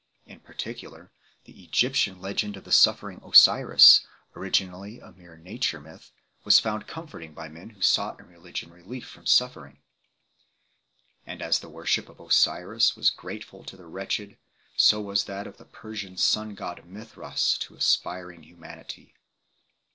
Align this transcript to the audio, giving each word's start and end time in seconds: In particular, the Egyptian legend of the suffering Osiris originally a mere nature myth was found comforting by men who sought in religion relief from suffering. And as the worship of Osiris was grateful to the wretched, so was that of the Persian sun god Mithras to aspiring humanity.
In 0.25 0.39
particular, 0.39 1.11
the 1.43 1.63
Egyptian 1.63 2.19
legend 2.19 2.57
of 2.57 2.63
the 2.63 2.71
suffering 2.71 3.21
Osiris 3.23 4.03
originally 4.35 4.99
a 4.99 5.11
mere 5.11 5.37
nature 5.37 5.79
myth 5.79 6.11
was 6.43 6.59
found 6.59 6.87
comforting 6.87 7.35
by 7.35 7.47
men 7.49 7.69
who 7.69 7.83
sought 7.83 8.19
in 8.19 8.25
religion 8.25 8.71
relief 8.71 9.07
from 9.07 9.27
suffering. 9.27 9.77
And 11.23 11.39
as 11.39 11.59
the 11.59 11.69
worship 11.69 12.09
of 12.09 12.19
Osiris 12.19 12.95
was 12.95 13.11
grateful 13.11 13.63
to 13.63 13.77
the 13.77 13.85
wretched, 13.85 14.39
so 14.75 14.99
was 14.99 15.25
that 15.25 15.45
of 15.45 15.57
the 15.57 15.65
Persian 15.65 16.17
sun 16.17 16.55
god 16.55 16.83
Mithras 16.83 17.55
to 17.59 17.75
aspiring 17.75 18.41
humanity. 18.41 19.13